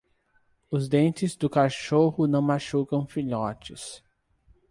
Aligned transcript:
Os 0.71 0.89
dentes 0.89 1.35
do 1.35 1.47
cachorro 1.47 2.25
não 2.25 2.41
machucam 2.41 3.05
filhotes. 3.05 4.01